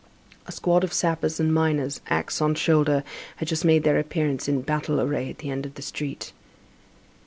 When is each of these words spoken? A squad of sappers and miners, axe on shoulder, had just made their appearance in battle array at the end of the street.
A 0.47 0.51
squad 0.51 0.83
of 0.83 0.93
sappers 0.93 1.39
and 1.39 1.53
miners, 1.53 2.01
axe 2.07 2.41
on 2.41 2.55
shoulder, 2.55 3.03
had 3.35 3.47
just 3.47 3.63
made 3.63 3.83
their 3.83 3.99
appearance 3.99 4.47
in 4.47 4.63
battle 4.63 4.99
array 4.99 5.29
at 5.29 5.37
the 5.37 5.51
end 5.51 5.63
of 5.63 5.75
the 5.75 5.83
street. 5.83 6.33